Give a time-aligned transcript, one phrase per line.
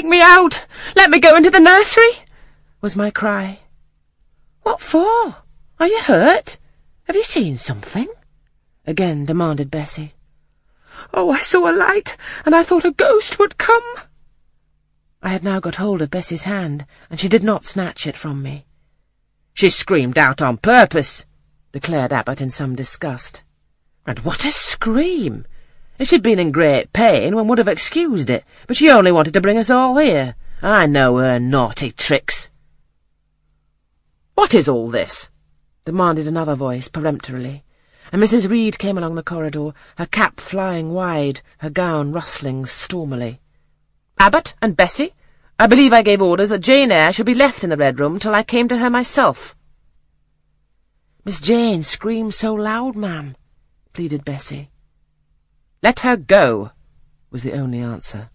[0.00, 0.64] Take me out!
[0.96, 2.24] Let me go into the nursery!
[2.80, 3.58] was my cry.
[4.62, 5.36] What for?
[5.78, 6.56] Are you hurt?
[7.02, 8.08] Have you seen something?
[8.86, 10.14] again demanded Bessie.
[11.12, 12.16] Oh, I saw a light,
[12.46, 13.84] and I thought a ghost would come.
[15.22, 18.42] I had now got hold of Bessie's hand, and she did not snatch it from
[18.42, 18.64] me.
[19.52, 21.26] She screamed out on purpose,
[21.72, 23.44] declared Abbot in some disgust.
[24.06, 25.44] And what a scream!
[26.00, 29.34] If she'd been in great pain, one would have excused it, but she only wanted
[29.34, 30.34] to bring us all here.
[30.62, 32.50] I know her naughty tricks.
[34.34, 35.28] What is all this?
[35.84, 37.64] demanded another voice peremptorily,
[38.10, 38.48] and Mrs.
[38.48, 43.38] Reed came along the corridor, her cap flying wide, her gown rustling stormily.
[44.18, 45.12] Abbot and Bessie,
[45.58, 48.18] I believe I gave orders that Jane Eyre should be left in the Red Room
[48.18, 49.54] till I came to her myself.
[51.26, 53.36] Miss Jane screamed so loud, ma'am,
[53.92, 54.70] pleaded Bessie.
[55.82, 56.72] Let her go,
[57.30, 58.28] was the only answer.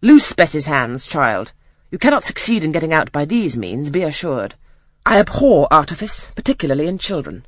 [0.00, 1.52] Loose Bessie's hands, child.
[1.90, 4.54] You cannot succeed in getting out by these means, be assured.
[5.04, 7.44] I abhor artifice, particularly in children.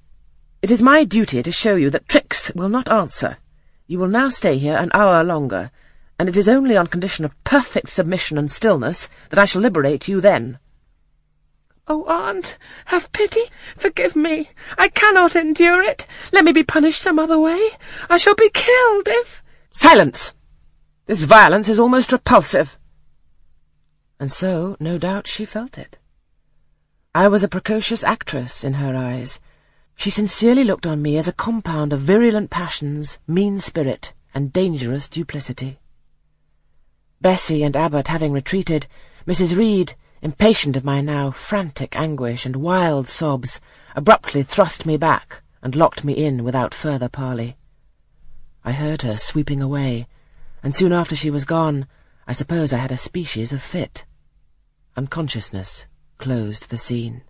[0.60, 3.38] It is my duty to show you that tricks will not answer.
[3.86, 5.70] You will now stay here an hour longer,
[6.18, 10.08] and it is only on condition of perfect submission and stillness that I shall liberate
[10.08, 10.58] you then.
[11.88, 13.42] Oh, aunt, have pity.
[13.76, 14.50] Forgive me.
[14.78, 16.06] I cannot endure it.
[16.32, 17.70] Let me be punished some other way.
[18.08, 19.42] I shall be killed if...
[19.70, 20.34] Silence!
[21.06, 22.78] This violence is almost repulsive.
[24.20, 25.98] And so, no doubt, she felt it.
[27.14, 29.40] I was a precocious actress in her eyes.
[29.96, 35.08] She sincerely looked on me as a compound of virulent passions, mean spirit, and dangerous
[35.08, 35.80] duplicity.
[37.20, 38.86] Bessie and Abbot having retreated,
[39.26, 39.56] Mrs.
[39.56, 43.60] Reed impatient of my now frantic anguish and wild sobs,
[43.96, 47.56] abruptly thrust me back and locked me in without further parley.
[48.64, 50.06] I heard her sweeping away,
[50.62, 51.88] and soon after she was gone,
[52.26, 54.04] I suppose I had a species of fit.
[54.96, 57.22] Unconsciousness closed the scene.